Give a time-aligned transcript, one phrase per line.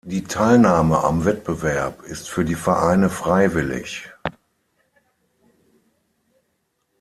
[0.03, 4.11] Die Teilnahme am Wettbewerb ist für die Vereine freiwillig.